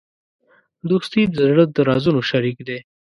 دوستي 0.89 1.21
د 1.27 1.35
زړه 1.49 1.63
د 1.75 1.77
رازونو 1.89 2.21
شریک 2.29 2.57
دی. 2.67 2.79